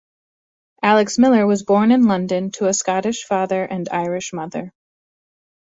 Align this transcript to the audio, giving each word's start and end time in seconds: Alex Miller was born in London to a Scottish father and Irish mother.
Alex 0.81 1.19
Miller 1.19 1.45
was 1.45 1.61
born 1.61 1.91
in 1.91 2.07
London 2.07 2.49
to 2.49 2.65
a 2.65 2.73
Scottish 2.73 3.23
father 3.23 3.63
and 3.63 3.87
Irish 3.91 4.33
mother. 4.33 4.73